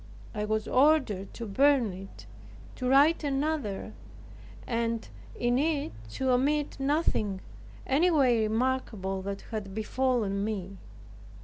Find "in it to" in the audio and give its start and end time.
5.35-6.31